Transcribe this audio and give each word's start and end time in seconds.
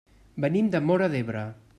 Venim 0.45 0.71
de 0.75 0.81
Móra 0.87 1.09
d'Ebre. 1.17 1.45